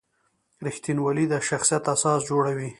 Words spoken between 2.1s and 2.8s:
جوړوي.